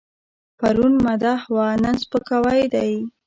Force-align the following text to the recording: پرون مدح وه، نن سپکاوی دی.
پرون 0.59 0.93
مدح 1.05 1.39
وه، 1.53 1.67
نن 1.83 1.95
سپکاوی 2.03 2.61
دی. 2.73 2.91